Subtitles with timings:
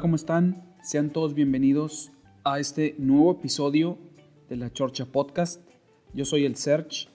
[0.00, 0.62] ¿Cómo están?
[0.82, 2.10] Sean todos bienvenidos
[2.42, 3.98] a este nuevo episodio
[4.48, 5.60] de la Chorcha Podcast.
[6.14, 7.08] Yo soy el Serge.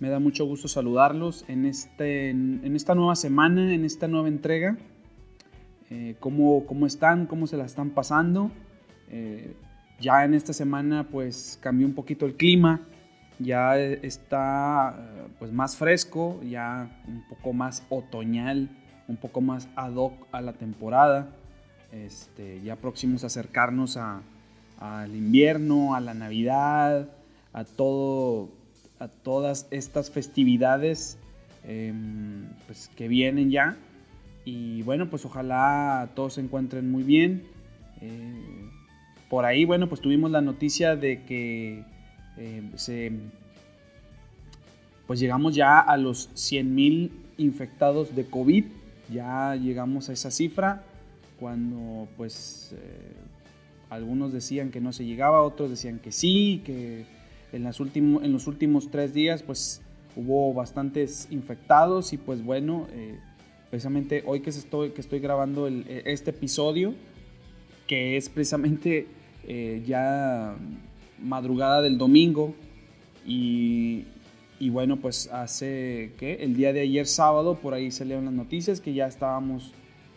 [0.00, 4.78] Me da mucho gusto saludarlos en, este, en esta nueva semana, en esta nueva entrega.
[5.90, 7.26] Eh, ¿cómo, ¿cómo, están?
[7.26, 8.50] ¿Cómo se la están pasando?
[9.10, 9.54] Eh,
[10.00, 12.80] ya en esta semana pues cambió un poquito el clima.
[13.40, 18.70] Ya está eh, pues más fresco, ya un poco más otoñal,
[19.06, 21.36] un poco más ad hoc a la temporada
[21.92, 23.98] este, ya próximos a acercarnos
[24.78, 27.08] al invierno, a la Navidad,
[27.52, 28.48] a, todo,
[28.98, 31.18] a todas estas festividades
[31.64, 33.76] em, pues, que vienen ya.
[34.44, 37.44] Y bueno, pues ojalá todos se encuentren muy bien.
[38.00, 38.70] Eh,
[39.28, 41.84] por ahí, bueno, pues tuvimos la noticia de que
[42.38, 43.12] em, se,
[45.06, 48.64] pues llegamos ya a los 100.000 infectados de COVID.
[49.12, 50.84] Ya llegamos a esa cifra
[51.42, 53.16] cuando pues eh,
[53.90, 57.04] algunos decían que no se llegaba, otros decían que sí, que
[57.52, 59.82] en, las en los últimos tres días pues
[60.14, 63.18] hubo bastantes infectados y pues bueno, eh,
[63.70, 66.94] precisamente hoy que estoy, que estoy grabando e, este episodio,
[67.88, 69.08] que es precisamente
[69.42, 70.54] eh, ya
[71.20, 72.54] madrugada del domingo
[73.26, 74.04] y,
[74.60, 78.80] y bueno, pues hace que el día de ayer sábado por ahí salieron las noticias
[78.80, 79.72] que ya estábamos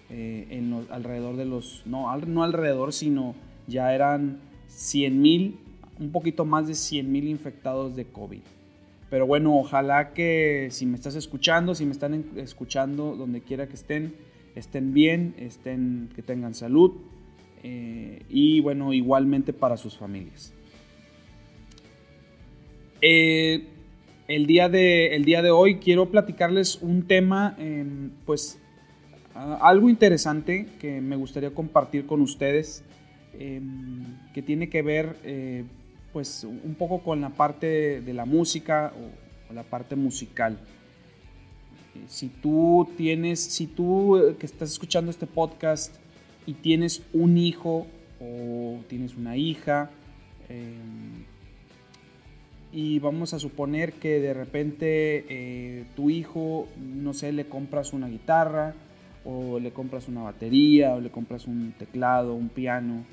[0.10, 3.36] eh, en alrededor de los, no, no alrededor, sino
[3.68, 5.60] ya eran 100 mil,
[6.00, 8.42] un poquito más de 100 mil infectados de COVID.
[9.10, 13.76] Pero bueno, ojalá que si me estás escuchando, si me están escuchando donde quiera que
[13.76, 14.16] estén,
[14.56, 16.94] estén bien, estén, que tengan salud
[17.64, 20.54] eh, y bueno, igualmente para sus familias.
[23.02, 23.68] Eh,
[24.28, 28.60] el, día de, el día de hoy quiero platicarles un tema, em, pues
[29.38, 32.86] Ah, algo interesante que me gustaría compartir con ustedes,
[33.34, 35.66] em, que tiene que ver eh,
[36.14, 40.58] pues un poco con la parte de la música o, la parte musical.
[41.96, 45.94] Eh, si tú tienes, si tú eh, que estás escuchando este podcast
[46.46, 47.88] y tienes un hijo
[48.22, 49.92] o tienes una hija,
[50.48, 51.26] em,
[52.72, 58.76] y vamos a suponer que de repente tu hijo, no sé, le compras una guitarra,
[59.26, 63.04] o le compras una batería, o le compras un teclado, un piano,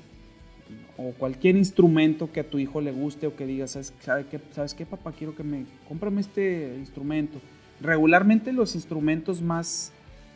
[0.97, 4.73] o cualquier instrumento que a tu hijo le guste o que digas, ¿sabes, qué, ¿sabes
[4.73, 5.11] qué, papá?
[5.11, 7.39] Quiero que me cómprame este instrumento.
[7.81, 9.91] Regularmente los instrumentos más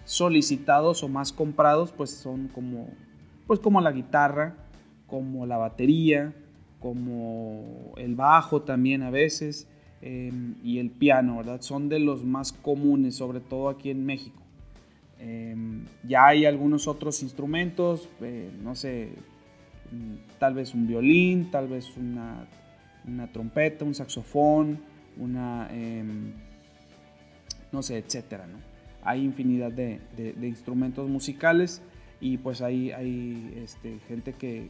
[0.05, 2.89] solicitados o más comprados pues son como,
[3.45, 4.55] pues como la guitarra,
[5.05, 6.33] como la batería,
[6.79, 9.67] como el bajo también a veces
[10.01, 11.61] em, y el piano, ¿verdad?
[11.61, 14.46] Son de los más comunes, sobre todo aquí en México.
[15.19, 19.09] Em, ya hay algunos otros instrumentos, eh, no sé,
[19.91, 22.47] mm, tal vez un violín, tal vez una,
[23.31, 24.79] trompeta, un saxofón,
[25.17, 26.33] una, em,
[27.71, 28.47] no sé, etcétera,
[29.03, 29.99] Hay infinidad de,
[30.41, 31.81] instrumentos musicales
[32.19, 34.69] y pues hay, hay este, gente que,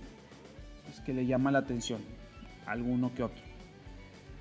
[0.85, 1.99] pues, que le llama la atención,
[2.65, 3.43] alguno que otro.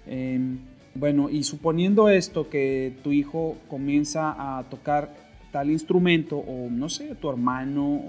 [0.06, 0.58] Em,
[0.94, 5.25] bueno, y suponiendo esto, que tu hijo comienza a tocar
[5.56, 8.02] tal instrumento, o no sé, tu hermano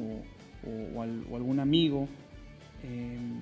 [0.66, 2.09] o, algún amigo,
[2.84, 3.40] em,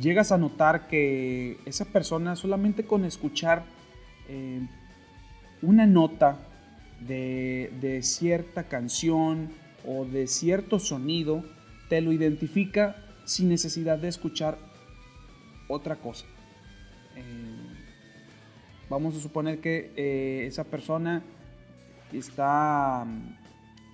[0.00, 3.62] llegas a notar que esa persona solamente con escuchar
[4.28, 4.66] em,
[5.62, 6.38] una nota
[7.06, 9.50] de, cierta canción
[9.86, 11.44] o de cierto sonido,
[11.88, 14.58] te lo identifica sin necesidad de escuchar
[15.68, 16.26] otra cosa.
[17.14, 17.76] Em,
[18.90, 21.22] vamos a suponer que eh, esa persona
[22.12, 23.06] está,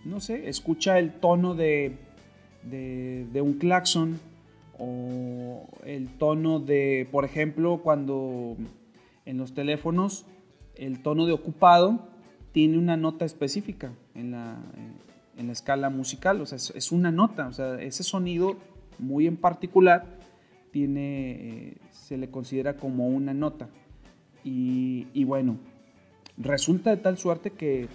[0.04, 1.96] no sé, escucha el tono de,
[2.62, 4.18] de, un claxon
[4.78, 8.56] o el tono de, por ejemplo, cuando
[9.26, 10.26] en los teléfonos
[10.76, 12.08] el tono de ocupado
[12.52, 14.58] tiene una nota específica en la,
[15.40, 18.56] en la escala musical, o sea, es, una nota, o sea, ese sonido
[18.98, 20.04] muy en particular
[20.70, 23.70] tiene, eh, se le considera como una nota.
[24.44, 25.56] Y, bueno,
[26.40, 27.88] resulta de tal suerte que eh,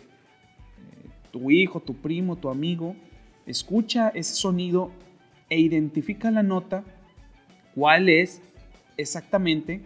[1.31, 2.95] tu hijo, tu primo, tu amigo,
[3.45, 4.91] escucha ese sonido
[5.49, 6.83] e identifica la nota,
[7.73, 8.41] cuál es
[8.97, 9.81] exactamente,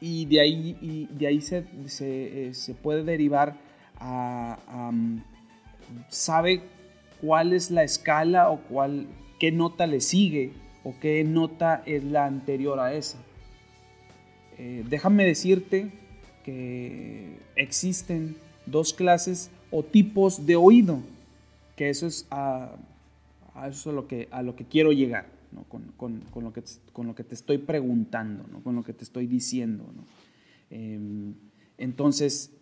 [0.00, 3.56] y de ahí, de ahí se, se, se puede derivar
[3.98, 5.18] a, mm,
[6.08, 6.62] sabe
[7.20, 9.06] cuál es la escala o cuál,
[9.38, 10.52] qué nota le sigue
[10.84, 13.18] o qué nota es la anterior a esa.
[14.58, 15.90] Eh, déjame decirte
[16.46, 21.00] que existen dos clases o tipos de oído,
[21.74, 22.76] que eso es a,
[23.68, 25.26] eso lo, que, a lo que quiero llegar,
[25.68, 26.62] con, lo que,
[26.92, 29.84] con lo que te estoy preguntando, con lo que te estoy diciendo.
[30.70, 31.34] Em,
[31.78, 32.52] entonces,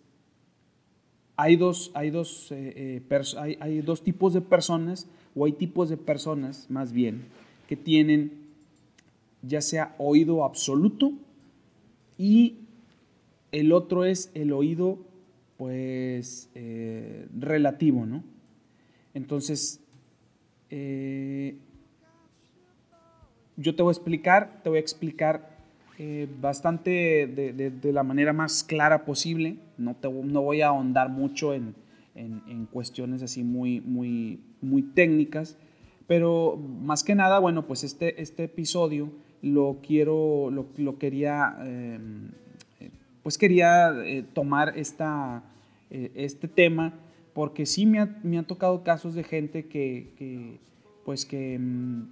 [1.37, 5.99] hay dos, hay, dos, eh, eh, hay, dos tipos de personas, o hay tipos de
[5.99, 7.25] personas más bien,
[7.69, 8.45] que tienen
[9.43, 11.13] ya sea oído absoluto
[12.17, 12.64] y
[13.55, 14.99] el otro es el oído
[15.57, 18.23] pues eh, relativo, ¿no?
[19.15, 19.81] Entonces,
[23.57, 25.55] yo te voy a explicar, te voy a explicar
[25.97, 26.91] eh, bastante
[27.29, 29.59] de, la manera más clara posible.
[29.79, 31.77] No, te, no voy a ahondar mucho en,
[32.17, 35.57] en, cuestiones así muy, muy, muy técnicas,
[36.07, 39.11] pero más que nada, bueno, pues este, este episodio
[39.43, 42.31] lo quiero, lo, lo quería, em,
[43.25, 45.43] pues quería eh, tomar esta,
[45.91, 46.93] eh, este tema
[47.33, 50.61] porque sí me ha, me ha, tocado casos de gente que, que
[51.05, 52.07] pues que, em,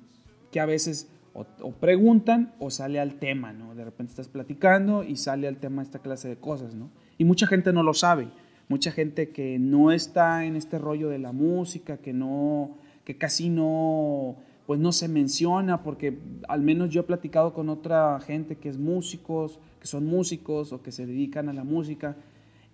[0.51, 3.75] que a veces o, preguntan o sale al tema, ¿no?
[3.75, 6.91] De repente estás platicando y sale al tema esta clase de cosas, ¿no?
[7.19, 8.29] Y mucha gente no lo sabe,
[8.69, 13.49] mucha gente que no está en este rollo de la música, que no, que casi
[13.49, 14.37] no,
[14.67, 16.19] pues no se menciona, porque
[16.49, 20.81] al menos yo he platicado con otra gente que es músicos, que son músicos o
[20.81, 22.15] que se dedican a la música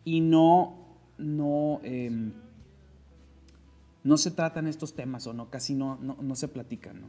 [0.05, 0.75] y no,
[1.17, 2.33] no, em,
[4.05, 7.07] no se tratan estos temas o no, casi no, no, no se platican, ¿no?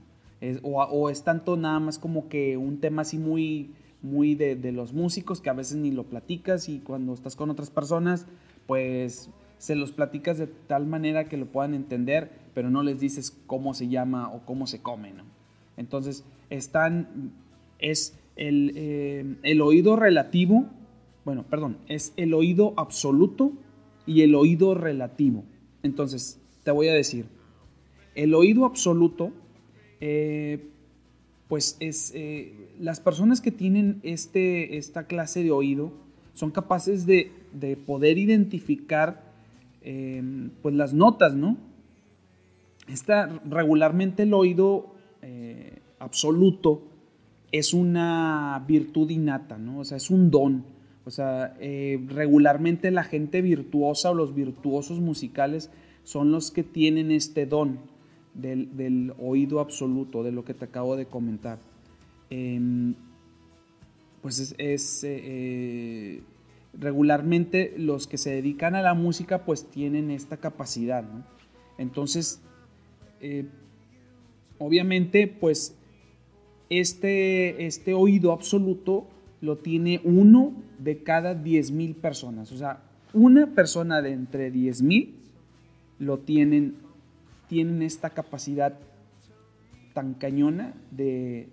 [0.64, 5.42] o, es tanto nada más como que un tema así muy, muy de, los músicos
[5.42, 8.26] que a veces ni lo platicas y cuando estás con otras personas,
[8.68, 13.38] pues se los platicas de tal manera que lo puedan entender, pero no les dices
[13.48, 15.26] cómo se llama o cómo se come, ¿no?
[15.76, 17.34] Entonces, están,
[17.80, 20.66] es el, eh, el oído relativo,
[21.26, 23.52] bueno, perdón, es el oído absoluto
[24.06, 25.44] y el oído relativo.
[25.84, 27.26] Entonces, te voy a decir,
[28.16, 29.32] el oído absoluto
[30.00, 30.66] eh,
[31.50, 35.92] pues es, eh, las personas que tienen este, esta clase de oído
[36.34, 37.34] son capaces de,
[37.86, 39.28] poder identificar
[40.62, 41.58] pues las notas, ¿no?
[42.88, 44.94] Esta, regularmente el oído
[45.98, 46.89] absoluto
[47.52, 49.80] es una virtud innata, ¿no?
[49.80, 50.66] O sea, es un don.
[51.06, 51.56] O sea,
[52.08, 55.72] regularmente la gente virtuosa o los virtuosos musicales
[56.04, 57.80] son los que tienen este don
[58.34, 61.60] del, oído absoluto, de lo que te acabo de comentar.
[62.30, 62.96] Em,
[64.22, 66.22] pues es, eh, eh,
[66.74, 71.04] regularmente los que se dedican a la música pues tienen esta capacidad,
[71.78, 72.42] Entonces,
[73.22, 73.46] eh,
[74.58, 75.76] obviamente pues
[76.70, 79.08] este, este oído absoluto
[79.42, 82.52] lo tiene uno de cada 10.000 personas.
[82.52, 82.84] O sea,
[83.14, 85.10] una persona de entre 10.000
[86.00, 86.76] lo tienen
[87.50, 88.78] tienen esta capacidad
[89.94, 91.50] tan cañona de,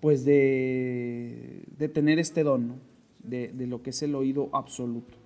[0.00, 2.74] pues de, de tener este don,
[3.24, 5.16] de, lo que es el oído absoluto.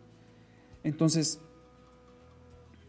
[0.85, 1.41] Entonces,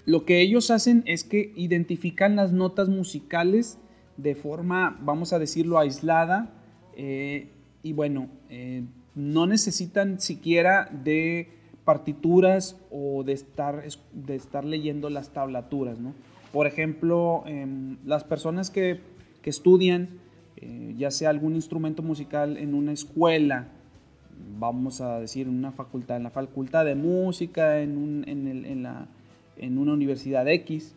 [0.06, 3.80] lo que ellos hacen es que identifican las notas musicales
[4.22, 6.52] de forma, vamos a decirlo, aislada.
[6.96, 7.48] Eh,
[7.84, 8.84] y bueno, eh,
[9.16, 11.50] no necesitan siquiera de
[11.86, 16.14] partituras o de estar, de estar leyendo las tablaturas, ¿no?
[16.54, 19.00] Por ejemplo, em, las personas que,
[19.44, 20.20] estudian
[20.58, 23.70] eh, ya sea algún instrumento musical en una escuela,
[24.60, 29.08] vamos a decir en una facultad, en la facultad de música, en, en, la,
[29.58, 30.94] en una universidad X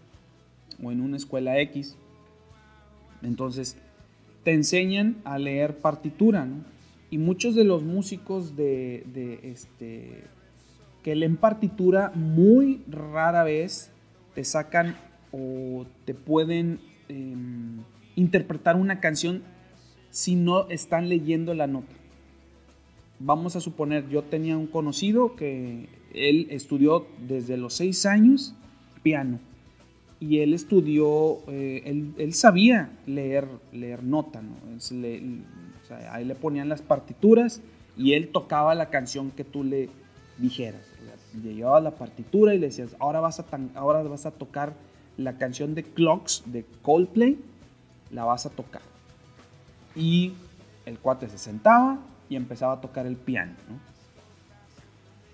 [0.82, 1.96] o en una escuela X,
[3.24, 3.76] entonces
[4.44, 6.46] te enseñan a leer partitura,
[7.10, 10.24] Y muchos de los músicos de, este,
[11.02, 13.90] que leen partitura muy rara vez
[14.34, 14.96] te sacan
[15.30, 17.82] o te pueden em,
[18.16, 19.42] interpretar una canción
[20.10, 21.94] si no están leyendo la nota.
[23.20, 28.54] Vamos a suponer, yo tenía un conocido que él estudió desde los seis años
[29.02, 29.38] piano
[30.26, 31.82] y él estudió, eh,
[32.16, 34.54] él, sabía leer, leer nota, ¿no?
[36.10, 37.60] ahí le ponían las partituras
[37.96, 39.90] y él tocaba la canción que tú le
[40.38, 40.80] dijeras.
[41.42, 44.72] Le llevaba la partitura y le decías, ahora vas a, ahora vas a tocar
[45.18, 47.38] la canción de Clocks de Coldplay,
[48.10, 48.82] la vas a tocar.
[49.94, 50.32] Y
[50.86, 51.98] el cuate se sentaba
[52.30, 53.52] y empezaba a tocar el piano,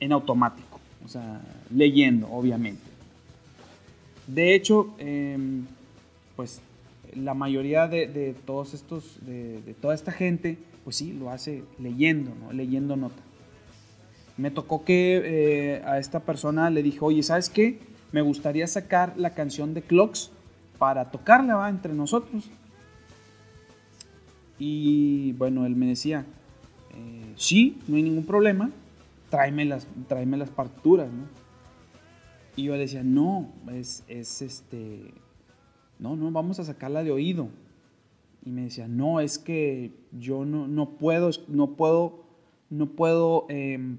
[0.00, 2.89] En automático, o sea, leyendo, obviamente.
[4.30, 5.66] De hecho, em,
[6.37, 6.60] pues
[7.14, 12.52] la mayoría de, todos estos, de, toda esta gente, pues sí, lo hace leyendo, ¿no?
[12.52, 13.20] Leyendo nota.
[14.37, 17.80] Me tocó que eh, a esta persona le dije, oye, ¿sabes qué?
[18.12, 20.30] Me gustaría sacar la canción de Clocks
[20.78, 21.68] para tocarla.
[21.68, 22.49] Entre nosotros.
[24.60, 26.25] Y bueno, él me decía,
[26.94, 28.70] eh, sí, no hay ningún problema,
[29.28, 31.50] tráeme las, tráeme las partituras, ¿no?
[32.57, 35.14] Y yo decía, no, es, es este,
[35.99, 37.49] no, no, vamos a sacarla de oído.
[38.45, 42.25] Y me decía, no, es que yo no, no puedo, no puedo,
[42.71, 43.99] no puedo em,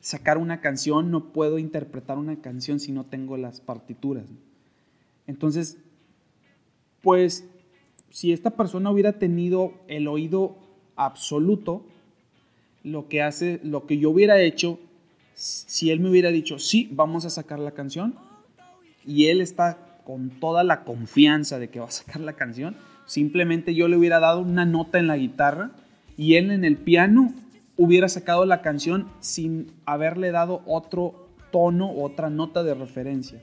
[0.00, 4.26] sacar una canción, no puedo interpretar una canción si no tengo las partituras.
[5.26, 5.78] Entonces,
[7.02, 7.46] pues,
[8.10, 10.56] si esta persona hubiera tenido el oído
[10.96, 11.84] absoluto,
[12.82, 14.78] lo que hace, lo que yo hubiera hecho
[15.38, 18.16] si él me hubiera dicho, sí, vamos a sacar la canción,
[19.06, 22.74] y él está con toda la confianza de que va a sacar la canción,
[23.06, 25.70] simplemente yo le hubiera dado una nota en la guitarra
[26.16, 27.32] y él en el piano
[27.76, 33.40] hubiera sacado la canción sin haberle dado otro tono, otra nota de referencia.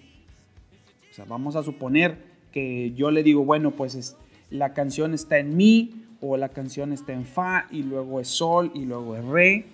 [1.10, 2.18] O sea, vamos a suponer
[2.52, 4.18] que yo le digo, bueno, pues es,
[4.50, 8.72] la canción está en mi, o la canción está en fa, y luego es sol,
[8.74, 9.66] y luego es re.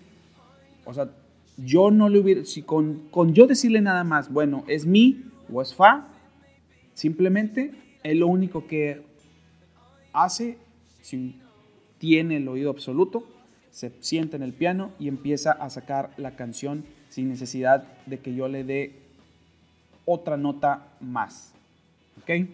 [0.86, 1.10] O sea,
[1.58, 5.62] yo no le hubiera, si con, con yo decirle nada más, bueno, es mi o
[5.62, 6.08] es fa,
[6.94, 7.72] simplemente
[8.04, 9.04] es lo único que
[10.14, 10.58] hace,
[11.02, 11.40] si
[11.98, 13.28] tiene el oído absoluto,
[13.70, 18.34] se sienta en el piano y empieza a sacar la canción sin necesidad de que
[18.34, 18.96] yo le dé
[20.06, 21.54] otra nota más.
[22.22, 22.48] ¿Ok?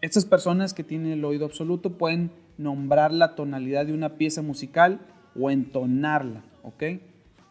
[0.00, 5.00] Estas personas que tienen el oído absoluto pueden nombrar la tonalidad de una pieza musical
[5.38, 6.84] o entonarla, ¿ok?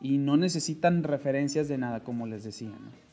[0.02, 3.04] Y no necesitan referencias de nada, como les decía, ¿no?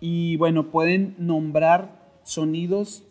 [0.00, 1.90] Y bueno, pueden nombrar
[2.22, 3.04] sonidos,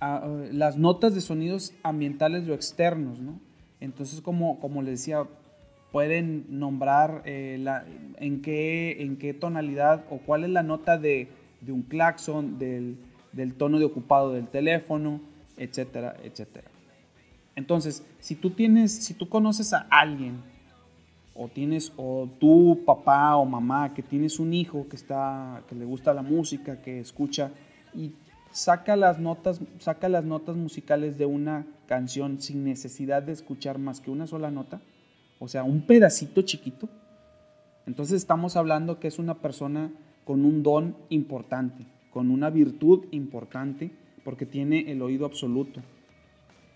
[0.00, 3.40] ah, las notas de sonidos ambientales o externos, ¿no?
[3.80, 5.24] Entonces, como, como les decía,
[5.92, 7.84] pueden nombrar eh, la,
[8.16, 11.28] en, qué, en qué tonalidad o cuál es la nota de,
[11.60, 12.98] de un claxon, del,
[13.32, 15.20] del tono de ocupado del teléfono,
[15.56, 16.68] etcétera, etcétera.
[17.58, 20.40] Entonces, si tú tienes, si tú conoces a alguien,
[21.34, 25.84] o tienes, o tu papá o mamá, que tienes un hijo que está, que le
[25.84, 27.50] gusta la música, que escucha,
[27.92, 28.12] y
[28.52, 34.00] saca las notas, saca las notas musicales de una canción sin necesidad de escuchar más
[34.00, 34.80] que una sola nota,
[35.40, 36.88] o sea, un pedacito chiquito,
[37.88, 39.90] entonces estamos hablando que es una persona
[40.24, 43.90] con un don importante, con una virtud importante,
[44.22, 45.80] porque tiene el oído absoluto.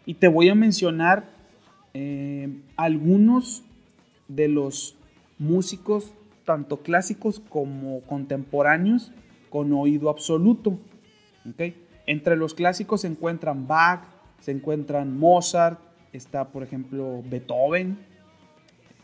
[0.06, 1.30] Y te voy a mencionar
[1.94, 3.62] eh, algunos
[4.28, 4.96] de los
[5.38, 6.12] músicos,
[6.44, 9.12] tanto clásicos como contemporáneos,
[9.50, 10.78] con oído absoluto.
[12.06, 14.04] Entre los clásicos se encuentran Bach,
[14.40, 15.78] se encuentran Mozart,
[16.12, 17.98] está por ejemplo Beethoven,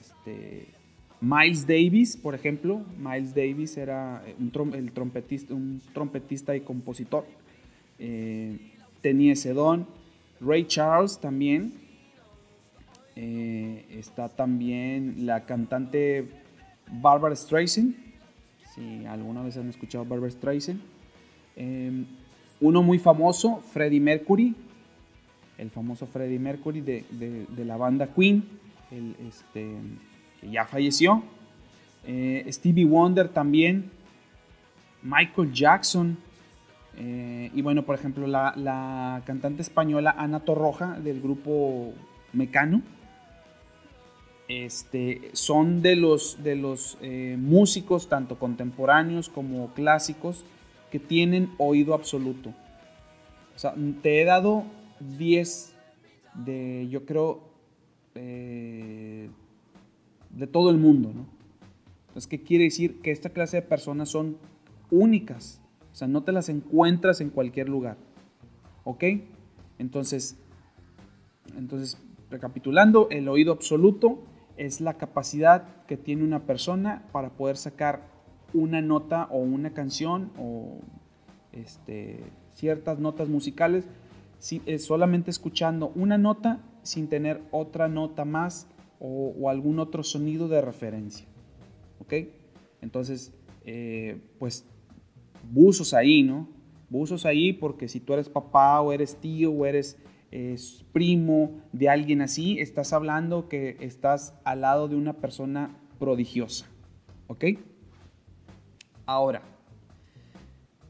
[0.01, 0.69] este,
[1.21, 2.83] Miles Davis, por ejemplo.
[2.99, 7.27] Miles Davis era un, el trompetista, un trompetista y compositor.
[7.99, 8.59] Eh,
[9.01, 9.55] tenía ese.
[10.41, 11.73] Ray Charles también.
[13.17, 16.29] Eh, está también la cantante
[16.91, 17.95] Barbara Streisand.
[18.75, 20.81] Si alguna vez han escuchado Barbara Streisand.
[21.57, 22.07] Em,
[22.61, 24.55] uno muy famoso, Freddie Mercury.
[25.59, 28.45] El famoso Freddie Mercury de, la banda Queen.
[29.29, 29.75] este,
[30.41, 31.23] que ya falleció.
[32.07, 33.91] Eh, Stevie Wonder también.
[35.03, 36.17] Michael Jackson.
[37.01, 41.93] Eh, y bueno, por ejemplo, la, cantante española Ana Torroja del grupo
[42.33, 42.83] Mecano.
[44.49, 50.45] Este, son de los, de los eh, músicos, tanto contemporáneos como clásicos,
[50.91, 52.51] que tienen oído absoluto.
[53.55, 54.65] O sea, te he dado
[55.19, 55.75] 10
[56.35, 57.43] de, yo creo,
[58.15, 59.29] eh,
[60.31, 61.27] de todo el mundo, ¿no?
[62.09, 63.01] Entonces, ¿qué quiere decir?
[63.03, 64.39] Que esta clase de personas son
[64.91, 65.61] únicas
[65.99, 67.97] o sea, no te las encuentras en cualquier lugar.
[68.85, 69.03] ¿Ok?
[69.81, 70.39] Entonces,
[71.57, 72.01] entonces,
[72.31, 74.23] recapitulando, el oído absoluto
[74.57, 78.03] es la capacidad que tiene una persona para poder sacar
[78.55, 80.79] una nota o una canción o
[81.51, 82.21] este,
[82.55, 83.85] ciertas notas musicales,
[84.39, 88.69] si, solamente escuchando una nota sin tener otra nota más
[89.01, 91.27] o, algún otro sonido de referencia.
[91.99, 92.15] ¿Ok?
[92.83, 93.33] Entonces,
[93.65, 94.65] eh, pues,
[95.51, 96.49] buzos ahí, ¿no?
[96.89, 99.99] Buzos ahí porque si tú eres papá o eres tío o eres
[100.93, 106.67] primo de alguien así, estás hablando que estás al lado de una persona prodigiosa.
[107.29, 107.45] ¿Ok?
[109.07, 109.43] Ahora,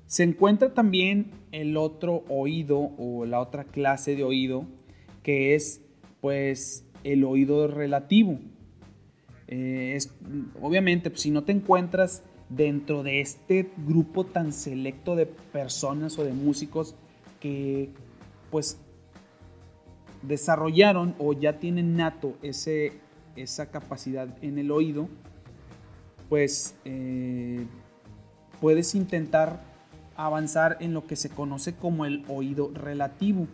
[0.06, 4.64] se encuentra también el otro oído o la otra clase de oído
[5.22, 5.82] que es
[6.20, 8.38] pues el oído relativo.
[9.46, 9.98] Eh,
[10.60, 16.24] obviamente, pues, si no te encuentras dentro de este grupo tan selecto de personas o
[16.24, 16.94] de músicos
[17.40, 17.90] que
[18.50, 18.78] pues
[20.22, 22.92] desarrollaron o ya tienen nato ese,
[23.36, 25.08] esa capacidad en el oído,
[26.28, 27.66] pues eh,
[28.60, 29.62] puedes intentar
[30.16, 33.46] avanzar en lo que se conoce como el oído relativo.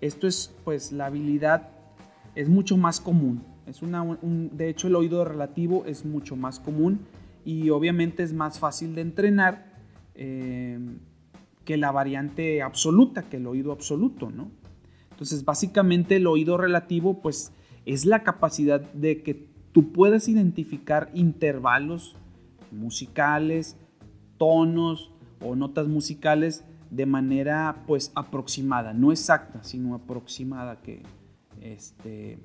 [0.00, 1.70] Esto es pues la habilidad,
[2.34, 3.42] es mucho más común.
[3.66, 7.00] Es una, de hecho el oído relativo es mucho más común
[7.44, 9.74] y obviamente es más fácil de entrenar
[10.14, 10.78] eh,
[11.64, 14.50] que la variante absoluta, que el oído absoluto, ¿no?
[15.10, 17.52] Entonces, básicamente el oído relativo, pues,
[17.86, 22.16] es la capacidad de que tú puedas identificar intervalos
[22.72, 23.76] musicales,
[24.38, 25.10] tonos
[25.40, 31.02] o notas musicales de manera, pues, aproximada, no exacta, sino aproximada, que,
[31.60, 32.38] este,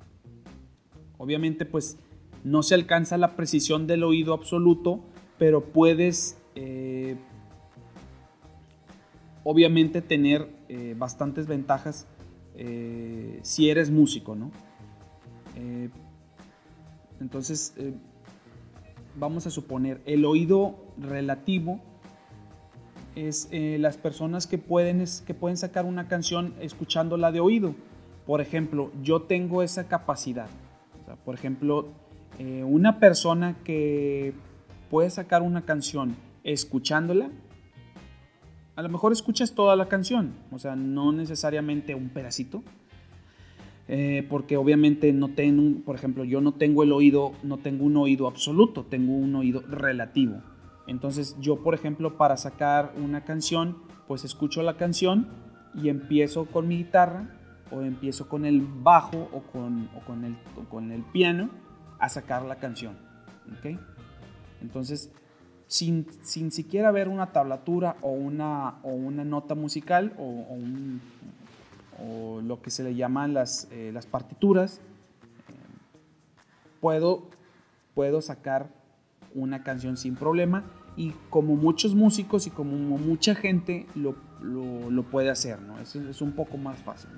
[1.18, 1.98] obviamente, pues,
[2.44, 5.02] no se alcanza la precisión del oído absoluto,
[5.38, 7.16] pero puedes, eh,
[9.44, 12.08] obviamente, tener eh, bastantes ventajas
[12.56, 14.52] eh, si eres músico, ¿no?
[17.20, 17.76] Entonces,
[19.18, 21.82] vamos a suponer, el oído relativo
[23.16, 27.76] es las personas que pueden, que pueden sacar una canción escuchándola de oído.
[28.26, 30.48] Por ejemplo, yo tengo esa capacidad.
[31.26, 31.90] por ejemplo,
[32.40, 34.34] una persona que
[34.90, 37.30] puede sacar una canción escuchándola,
[38.76, 42.64] a lo mejor escuchas toda la canción, o sea, no necesariamente un pedacito,
[43.88, 47.98] eh, porque obviamente no tengo, por ejemplo, yo no tengo el oído, no tengo un
[47.98, 50.42] oído absoluto, tengo un oído relativo.
[50.88, 55.28] Entonces yo, por ejemplo, para sacar una canción, pues escucho la canción
[55.76, 57.36] y empiezo con mi guitarra
[57.72, 60.38] o empiezo con el bajo o con, con, el,
[60.70, 61.50] con el piano
[62.00, 62.98] a sacar la canción.
[63.58, 63.80] ¿okay?
[64.62, 65.12] Entonces
[65.70, 70.48] sin, sin siquiera ver una tablatura o una, o una nota musical o,
[72.02, 75.54] o, lo que se le llaman las, eh, las partituras, eh,
[76.82, 77.30] puedo,
[77.94, 78.70] puedo sacar
[79.36, 80.64] una canción sin problema
[80.98, 85.78] y como muchos músicos y como mucha gente lo, lo, puede hacer, ¿no?
[85.80, 87.12] Es, es, un poco más fácil.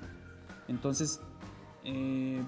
[0.68, 1.20] Entonces,
[1.84, 2.42] eh,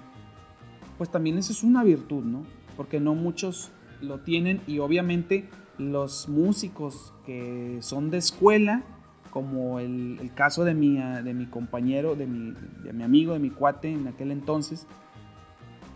[0.97, 2.43] pues también eso es una virtud, ¿no?
[2.77, 8.83] Porque no muchos lo tienen y obviamente los músicos que son de escuela,
[9.29, 12.53] como el, caso de mi, de mi compañero, de mi,
[12.83, 14.87] de mi, amigo, de mi cuate en aquel entonces,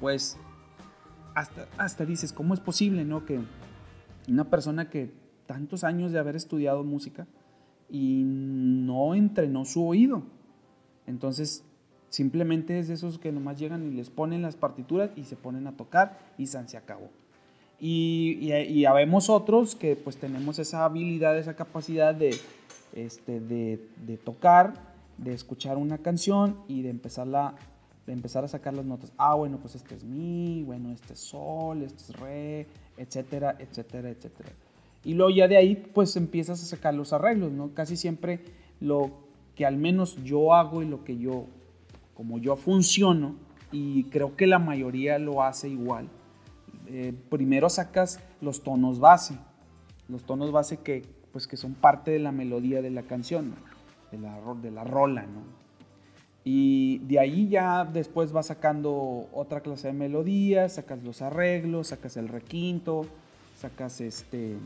[0.02, 0.38] pues
[1.36, 3.26] hasta, hasta dices, ¿cómo es posible no?
[3.26, 3.40] que
[4.28, 5.14] una persona que
[5.46, 7.28] tantos años de haber estudiado música
[7.90, 10.24] y no entrenó su oído?
[11.08, 11.64] Entonces,
[12.10, 15.68] simplemente es de esos que nomás llegan y les ponen las partituras y se ponen
[15.68, 17.10] a tocar y se acabó.
[17.80, 22.36] Y, y, habemos otros que pues tenemos esa habilidad, esa capacidad de,
[22.94, 24.74] este, de, de, tocar,
[25.18, 27.56] de escuchar una canción y de, empezarla,
[28.06, 29.14] de empezar a sacar las notas.
[29.18, 32.68] Ah, bueno, pues este es mi, bueno, este es sol, este es re,
[32.98, 34.50] etcétera, etcétera, etcétera.
[35.06, 37.74] Y luego ya de ahí pues empiezas a sacar los arreglos, ¿no?
[37.74, 38.42] Casi siempre
[38.82, 39.12] lo
[39.56, 41.46] que al menos yo hago y lo que yo,
[42.20, 43.36] como yo funciono,
[43.72, 46.10] y creo que la mayoría lo hace igual,
[46.88, 49.38] eh, primero sacas los tonos base,
[50.10, 53.56] los tonos base que, pues, que son parte de la melodía de la canción,
[54.12, 55.44] de, la, de la rola, ¿no?
[56.44, 62.18] Y de ahí ya después vas sacando otra clase de melodías, sacas los arreglos, sacas
[62.18, 63.06] el requinto,
[63.56, 64.58] sacas este,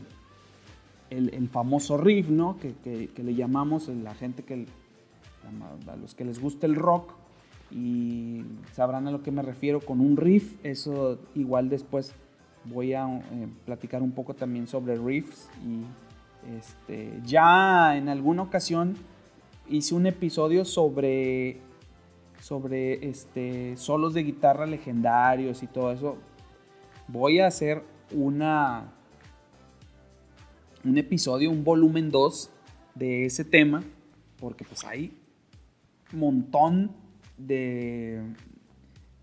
[1.08, 2.58] el, famoso riff, ¿no?
[2.58, 4.66] Que, que, le llamamos la gente que,
[5.86, 7.14] a los que les gusta el rock,
[7.74, 10.54] y sabrán a lo que me refiero con un riff.
[10.62, 12.14] Eso igual después
[12.64, 15.84] voy a eh, platicar un poco también sobre riffs y
[16.56, 18.94] este, ya en alguna ocasión
[19.68, 21.58] hice un episodio sobre
[22.40, 26.16] sobre este solos de guitarra legendarios y todo eso.
[27.08, 27.82] Voy a hacer
[28.12, 28.92] una
[30.84, 32.50] un episodio, un volumen 2
[32.94, 33.82] de ese tema,
[34.38, 35.16] porque pues hay
[36.12, 36.90] montón
[37.38, 38.22] de,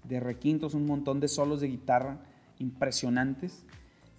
[0.04, 2.18] de requintos, un montón de solos de guitarra
[2.60, 3.64] impresionantes.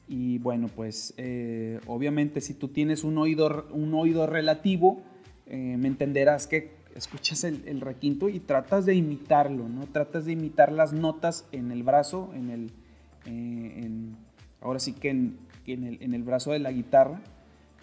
[0.08, 5.02] Y bueno, pues eh, obviamente si tú tienes un oído, un oído relativo,
[5.46, 9.86] eh, me entenderás que escuchas el, requinto y tratas de imitarlo, ¿no?
[9.86, 12.70] Tratas de imitar las notas en el brazo, en el,
[13.26, 13.88] eh,
[14.60, 17.20] ahora sí que en, el, brazo de la guitarra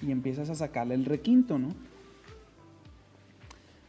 [0.02, 1.70] y empiezas a sacarle el requinto, ¿no?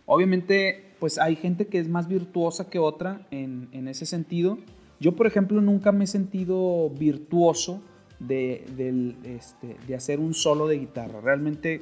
[0.06, 4.58] Obviamente, pues hay gente que es más virtuosa que otra en, ese sentido.
[5.00, 7.80] Yo, por ejemplo, nunca me he sentido virtuoso
[8.18, 11.22] de, este, de hacer un solo de guitarra.
[11.22, 11.80] Realmente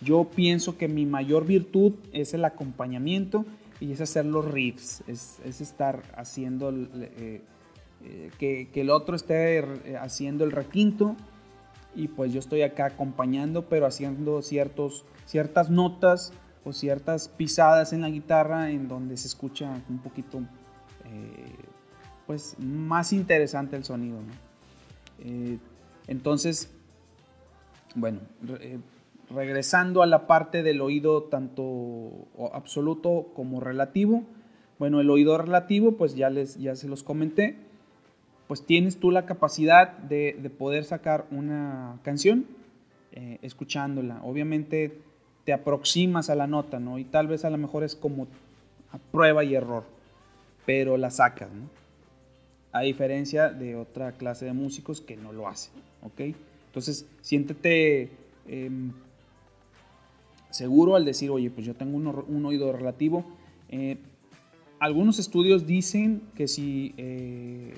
[0.00, 3.44] yo pienso que mi mayor virtud es el acompañamiento
[3.78, 7.42] y es hacer los riffs, es, estar haciendo, eh,
[8.04, 9.62] eh, que, el otro esté
[10.00, 11.14] haciendo el requinto
[11.94, 16.32] y pues yo estoy acá acompañando, pero haciendo ciertos, ciertas notas
[16.72, 20.42] ciertas pisadas en la guitarra en donde se escucha un poquito
[22.26, 24.18] pues más interesante el sonido.
[26.06, 26.70] entonces,
[27.94, 28.20] bueno,
[29.30, 34.24] regresando a la parte del oído tanto absoluto como relativo.
[34.78, 37.56] Bueno, el oído relativo, pues ya, les, ya se los comenté,
[38.46, 42.46] pues tienes tú la capacidad de, poder sacar una canción
[43.12, 44.22] eh, escuchándola.
[44.22, 45.00] Obviamente
[45.48, 46.98] te aproximas a la nota, ¿no?
[46.98, 48.26] Y tal vez a lo mejor es como
[48.92, 49.84] a prueba y error,
[50.66, 51.70] pero la sacas, ¿no?
[52.70, 56.36] A diferencia de otra clase de músicos que no lo hacen, ¿ok?
[56.66, 58.10] Entonces, siéntete
[58.46, 58.92] em,
[60.50, 63.24] seguro al decir, oye, pues yo tengo un, oído relativo.
[63.70, 63.96] Eh,
[64.80, 67.72] algunos estudios dicen que si eh,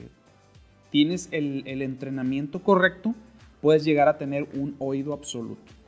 [0.91, 3.15] tienes el, entrenamiento correcto,
[3.61, 5.80] puedes llegar a tener un oído absoluto.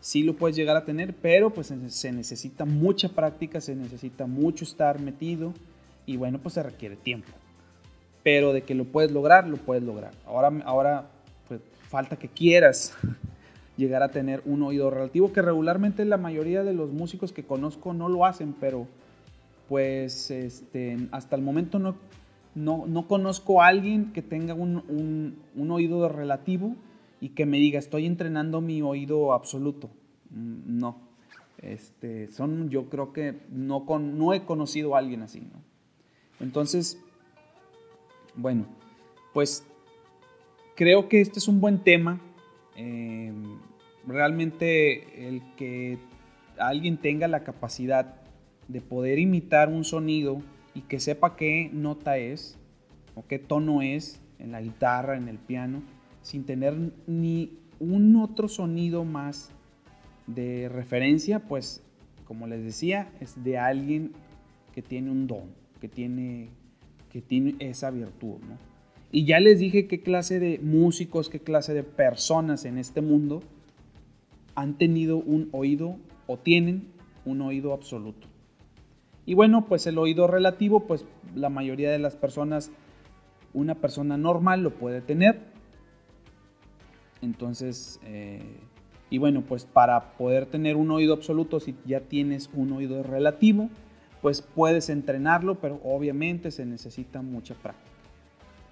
[0.00, 4.64] Sí lo puedes llegar a tener, pero pues se necesita mucha práctica, se necesita mucho
[4.64, 5.52] estar metido
[6.06, 7.32] y bueno, pues se requiere tiempo.
[8.22, 10.12] Pero de que lo puedes lograr, lo puedes lograr.
[10.26, 11.10] Ahora, ahora
[11.48, 12.96] pues falta que quieras
[13.76, 17.92] llegar a tener un oído relativo, que regularmente la mayoría de los músicos que conozco
[17.92, 18.86] no lo hacen, pero
[19.68, 21.96] pues este, hasta el momento no,
[22.54, 25.36] no, conozco a alguien que tenga un,
[25.70, 26.74] oído relativo
[27.20, 29.90] y que me diga, estoy entrenando mi oído absoluto.
[30.30, 31.08] Mm, no.
[31.58, 35.42] Este, son, yo creo que no, con, no he conocido a alguien así.
[36.40, 37.02] Entonces,
[38.36, 38.66] bueno,
[39.34, 39.66] pues
[40.76, 42.20] creo que este es un buen tema.
[42.76, 43.32] Eh,
[44.06, 45.98] realmente el que
[46.58, 48.22] alguien tenga la capacidad
[48.68, 50.42] de poder imitar un sonido
[50.74, 52.56] y que sepa qué nota es
[53.16, 55.82] o qué tono es en la guitarra, en el piano,
[56.28, 59.50] sin tener ni un otro sonido más
[60.26, 61.82] de referencia, pues
[62.26, 64.12] como les decía, es de alguien
[64.74, 66.50] que tiene un don, que tiene,
[67.10, 68.40] que tiene esa virtud.
[69.10, 73.42] Y ya les dije qué clase de músicos, qué clase de personas en este mundo
[74.54, 76.88] han tenido un oído o tienen
[77.24, 78.28] un oído absoluto.
[79.24, 82.70] Y bueno, pues el oído relativo, pues la mayoría de las personas,
[83.54, 85.56] una persona normal lo puede tener.
[87.22, 88.42] Entonces, eh,
[89.10, 93.70] y bueno, pues para poder tener un oído absoluto, si ya tienes un oído relativo,
[94.22, 97.88] pues puedes entrenarlo, pero obviamente se necesita mucha práctica.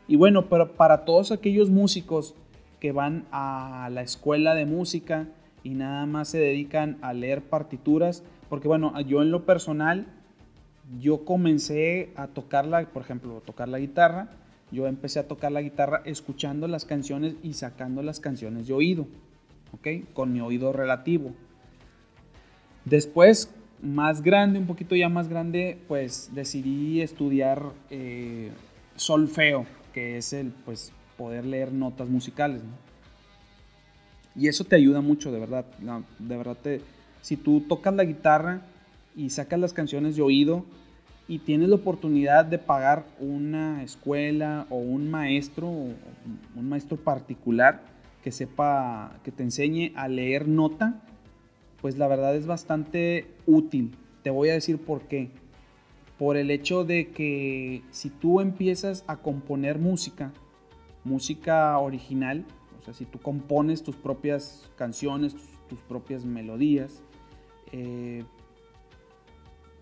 [0.09, 2.35] Y bueno, pero para todos aquellos músicos
[2.81, 5.27] que van a la escuela de música,
[5.67, 10.07] y nada más se dedican a leer partituras, porque bueno, yo en lo personal,
[11.01, 14.29] yo comencé a tocarla, por ejemplo, tocar la guitarra,
[14.71, 19.07] yo empecé a tocar la guitarra escuchando las canciones y sacando las canciones de oído,
[19.73, 20.13] ¿ok?
[20.13, 21.33] Con mi oído relativo.
[22.85, 23.51] Después,
[23.83, 28.51] más grande, un poquito ya más grande, pues decidí estudiar eh,
[28.97, 32.63] solfeo, que es el, pues, poder leer notas musicales.
[34.35, 35.65] Y eso te ayuda mucho, de verdad.
[36.19, 36.81] de verdad, te,
[37.23, 38.63] si tú tocas la guitarra
[39.17, 40.65] y sacas las canciones de oído
[41.29, 47.83] y tienes la oportunidad de pagar una escuela o un maestro, un maestro particular
[48.23, 51.03] que sepa, que te enseñe a leer nota,
[51.81, 53.97] pues la verdad es bastante útil.
[54.23, 55.31] Te voy a decir por qué.
[56.19, 60.33] Por el hecho de que si tú empiezas a componer música,
[61.05, 62.45] música original,
[62.87, 65.35] sea, si tú compones tus propias canciones,
[65.69, 67.03] tus, propias melodías,
[67.73, 68.25] eh,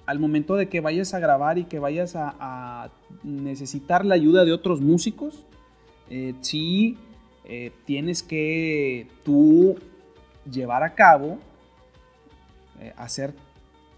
[0.06, 2.90] al momento de que vayas a grabar y que vayas a,
[3.22, 5.44] necesitar la ayuda de otros músicos,
[6.10, 6.98] eh, sí
[7.44, 9.76] eh, tienes que tú
[10.50, 11.38] llevar a cabo,
[12.80, 13.34] eh, hacer,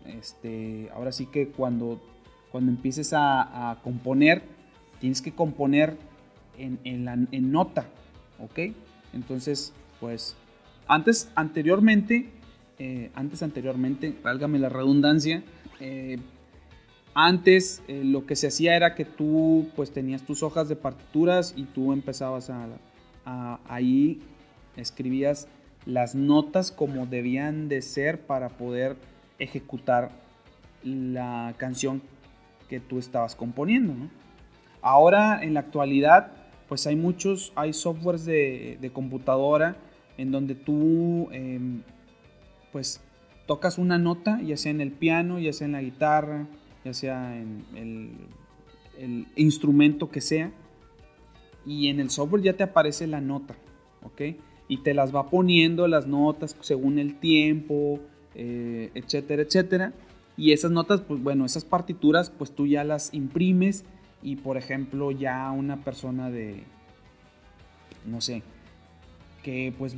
[0.04, 2.00] este, ahora sí que cuando,
[2.52, 4.42] cuando empieces a, componer,
[5.00, 5.96] tienes que componer
[6.58, 7.86] en, en, nota,
[8.38, 8.74] ¿ok?
[9.12, 10.36] Entonces, pues,
[10.88, 12.30] antes, anteriormente,
[12.78, 15.42] eh, antes, anteriormente, válgame la redundancia,
[15.80, 16.18] eh,
[17.14, 21.64] antes lo que se hacía era que tú pues tenías tus hojas de partituras y
[21.64, 22.68] tú empezabas a,
[23.24, 24.20] a ahí
[24.76, 25.48] escribías
[25.86, 28.96] las notas como debían de ser para poder
[29.38, 30.10] ejecutar
[30.82, 32.02] la canción
[32.68, 33.94] que tú estabas componiendo.
[34.82, 36.32] Ahora, en la actualidad,
[36.68, 39.76] pues hay muchos, hay softwares de, computadora
[40.18, 41.82] en donde tú, em,
[42.72, 43.00] pues,
[43.46, 46.46] tocas una nota, ya sea en el piano, ya sea en la guitarra,
[46.84, 50.50] ya sea en el, instrumento que sea,
[51.64, 53.54] y en el software ya te aparece la nota,
[54.02, 54.22] ¿ok?
[54.68, 58.00] y te las va poniendo las notas según el tiempo,
[58.34, 59.92] eh, etcétera, etcétera.
[60.36, 63.84] Y esas notas, pues bueno, esas partituras, pues tú ya las imprimes
[64.22, 66.64] y por ejemplo ya una persona de,
[68.04, 68.42] no sé,
[69.42, 69.96] que pues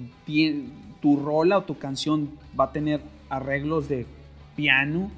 [1.01, 4.07] tu rola o tu canción va a tener arreglos de
[4.57, 5.11] piano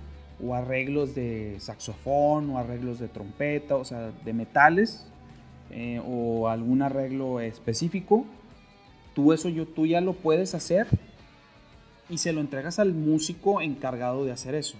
[0.42, 5.06] o arreglos de saxofón o arreglos de trompeta, o sea, de metales
[5.70, 8.26] eh, o algún arreglo específico
[9.14, 10.86] tú eso yo, tú ya lo puedes hacer
[12.08, 14.76] y se lo entregas al músico encargado de hacer eso.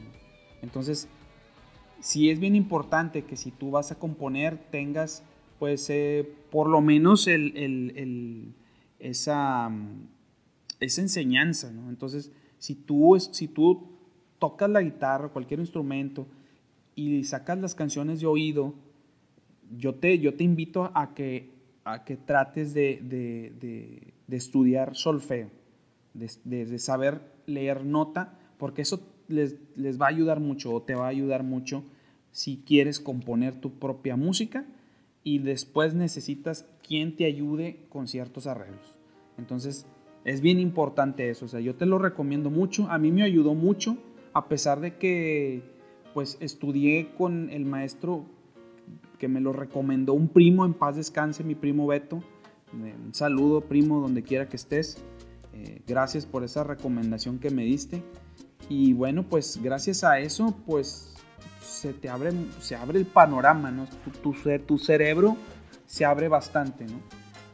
[0.62, 1.08] Entonces,
[2.00, 5.22] sí es bien importante que si tú vas a componer tengas
[5.58, 8.54] pues eh, por lo menos el,
[8.98, 9.70] esa,
[10.80, 11.70] esa enseñanza.
[11.88, 13.88] Entonces, si tú, si tú
[14.38, 16.28] tocas la guitarra, cualquier instrumento,
[16.94, 18.74] y sacas las canciones de oído,
[19.76, 21.50] yo te, yo te invito a que,
[21.82, 25.50] a que trates de de estudiar solfeo,
[26.14, 31.06] de, saber leer nota, porque eso les, les, va a ayudar mucho o te va
[31.06, 31.82] a ayudar mucho
[32.30, 34.64] si quieres componer tu propia música
[35.24, 38.94] y después necesitas quien te ayude con ciertos arreglos.
[39.36, 39.84] Entonces,
[40.24, 43.54] es bien importante eso, o sea, yo te lo recomiendo mucho, a mí me ayudó
[43.54, 43.96] mucho,
[44.32, 45.62] a pesar de que
[46.14, 48.26] pues estudié con el maestro
[49.18, 52.22] que me lo recomendó un primo en paz descanse, mi primo Beto,
[52.72, 54.98] un saludo, primo, donde quiera que estés.
[55.52, 58.02] Eh, gracias por esa recomendación que me diste.
[58.68, 61.14] Y bueno, pues gracias a eso, pues
[61.60, 63.86] se te abre, se abre el panorama, ¿no?
[64.22, 65.36] Tu, tu, cerebro
[65.86, 67.00] se abre bastante, ¿no?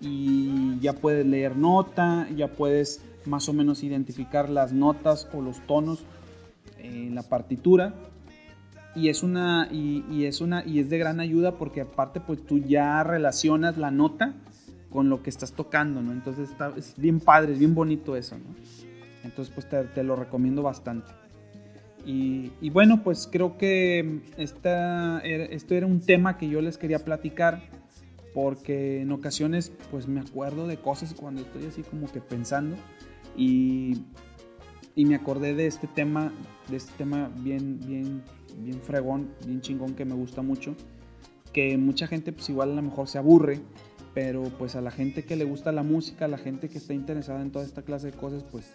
[0.01, 5.61] Y ya puedes leer nota, ya puedes más o menos identificar las notas o los
[5.67, 6.05] tonos
[6.79, 7.95] en la partitura.
[8.95, 12.59] Y es una, y, es una, y es de gran ayuda porque aparte pues tú
[12.59, 14.35] ya relacionas la nota
[14.91, 16.13] con lo que estás tocando, ¿no?
[16.13, 18.37] Entonces está, es bien padre, es bien bonito eso.
[19.23, 21.13] Entonces pues te, lo recomiendo bastante.
[22.09, 27.63] Y, bueno, pues creo que esta, esto era un tema que yo les quería platicar
[28.37, 32.77] porque en ocasiones pues me acuerdo de cosas cuando estoy así como que pensando
[33.35, 34.03] y,
[34.94, 36.35] y me acordé de este tema,
[36.68, 38.22] de este tema bien, bien,
[38.59, 40.77] bien fregón, bien chingón que me gusta mucho,
[41.55, 43.62] que mucha gente pues igual a lo mejor se aburre
[44.12, 46.92] pero pues a la gente que le gusta la música, a la gente que está
[46.92, 48.70] interesada en toda esta clase de cosas, pues,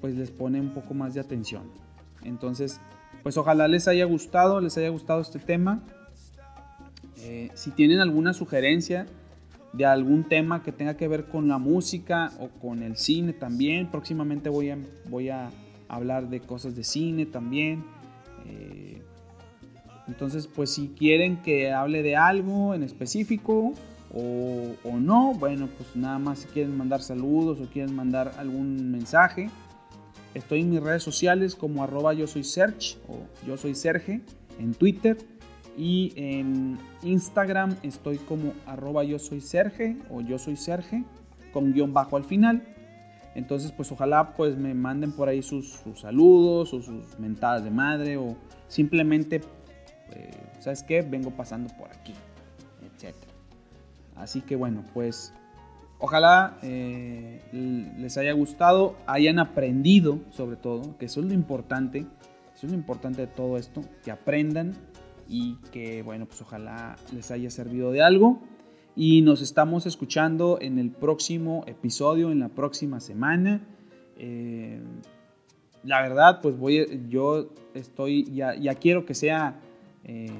[0.00, 1.70] pues les pone un poco más de atención.
[2.24, 2.80] Entonces,
[3.22, 5.84] pues ojalá les haya gustado, les haya gustado este tema.
[7.24, 9.06] Eh, si tienen alguna sugerencia
[9.72, 13.90] de algún tema que tenga que ver con la música o con el cine también,
[13.90, 14.70] próximamente voy
[15.30, 15.50] a,
[15.88, 17.84] hablar de cosas de cine también.
[18.46, 19.02] Eh,
[20.06, 23.72] entonces, pues si quieren que hable de algo en específico,
[24.16, 29.50] o, no, bueno, pues nada más si quieren mandar saludos o quieren mandar algún mensaje.
[30.34, 34.20] Estoy en mis redes sociales como arroba yo soy Serge o yo soy Serge
[34.58, 35.16] en Twitter
[35.76, 41.04] y en Instagram estoy como arroba yo soy Serge o yo soy Serge
[41.52, 42.62] con guion bajo al final.
[43.34, 48.16] Entonces pues ojalá pues me manden por ahí sus, saludos o sus mentadas de madre
[48.16, 48.36] o
[48.68, 49.40] simplemente,
[50.12, 51.02] eh, ¿sabes qué?
[51.02, 52.14] Vengo pasando por aquí,
[52.94, 53.32] etcétera.
[54.16, 55.32] Así que bueno, pues
[55.98, 57.40] ojalá eh,
[57.98, 62.06] les haya gustado, hayan aprendido sobre todo, que eso es lo importante,
[62.54, 64.74] eso es lo importante de todo esto, que aprendan
[65.28, 68.40] y que bueno, pues ojalá les haya servido de algo.
[68.96, 73.60] Y nos estamos escuchando en el próximo episodio, en la próxima semana.
[74.16, 74.80] Eh,
[75.82, 79.60] la verdad, pues voy, yo estoy, ya, quiero que sea
[80.04, 80.30] eh,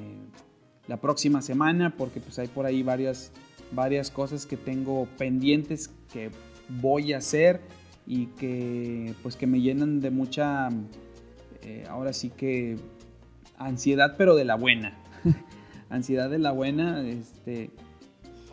[0.87, 3.31] la próxima semana porque pues hay por ahí varias
[3.71, 6.31] varias cosas que tengo pendientes que
[6.81, 7.61] voy a hacer
[8.07, 10.69] y que pues que me llenan de mucha,
[11.61, 12.77] eh, ahora sí que
[13.57, 14.97] ansiedad, pero de la buena.
[15.89, 17.71] ansiedad de la buena, este,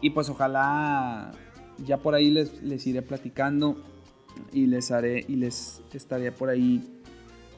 [0.01, 1.33] y pues ojalá
[1.85, 3.83] ya por ahí les, les iré platicando
[4.53, 6.83] y les haré y les estaré por ahí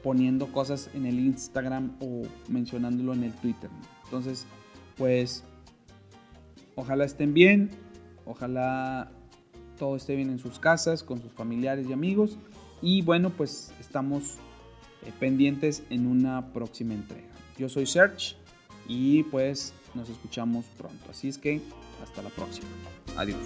[0.02, 3.70] poniendo cosas en el Instagram o mencionándolo en el Twitter.
[4.04, 4.46] Entonces,
[4.96, 5.44] pues
[6.74, 7.70] ojalá estén bien,
[8.26, 9.10] ojalá
[9.78, 12.38] todo esté bien en sus casas, con sus familiares y amigos.
[12.82, 14.36] Y bueno, pues estamos
[15.06, 17.33] eh, pendientes en una próxima entrega.
[17.58, 18.36] Yo soy Serge
[18.88, 21.10] y pues nos escuchamos pronto.
[21.10, 21.60] Así es que
[22.02, 22.68] hasta la próxima.
[23.16, 23.38] Adiós.